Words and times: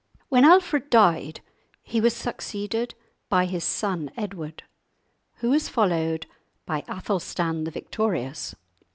When 0.29 0.43
Alfred 0.45 0.89
died 0.89 1.41
he 1.83 2.01
was 2.01 2.15
succeeded 2.15 2.95
by 3.29 3.45
his 3.45 3.63
son 3.63 4.09
Edward, 4.17 4.63
who 5.35 5.51
was 5.51 5.69
followed 5.69 6.25
by 6.65 6.83
Athelstan 6.87 7.65
the 7.65 7.69
Victorious. 7.71 8.55